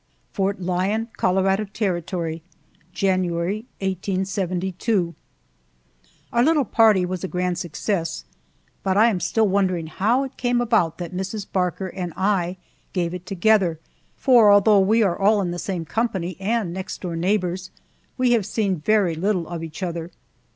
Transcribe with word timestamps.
FORT 0.33 0.59
LYON, 0.59 1.09
COLORADO 1.17 1.65
TERRITORY, 1.73 2.41
January, 2.91 3.65
1872. 3.81 5.13
OUR 6.33 6.43
little 6.43 6.65
party 6.65 7.05
was 7.05 7.23
a 7.23 7.27
grand 7.27 7.59
success, 7.59 8.25
but 8.81 8.97
I 8.97 9.11
am 9.11 9.19
still 9.19 9.47
wondering 9.47 9.85
how 9.85 10.23
it 10.23 10.37
came 10.37 10.59
about 10.59 10.97
that 10.97 11.13
Mrs. 11.13 11.45
Barker 11.51 11.89
and 11.89 12.13
I 12.17 12.57
gave 12.93 13.13
it 13.13 13.27
together, 13.27 13.79
for, 14.17 14.51
although 14.51 14.79
we 14.79 15.03
are 15.03 15.19
all 15.19 15.39
in 15.39 15.51
the 15.51 15.59
same 15.59 15.85
company 15.85 16.35
and 16.39 16.73
next 16.73 17.01
door 17.01 17.15
neighbors, 17.15 17.69
we 18.17 18.31
have 18.31 18.47
seen 18.47 18.77
very 18.77 19.13
little 19.13 19.47
of 19.47 19.63
each 19.63 19.83
other. 19.83 20.09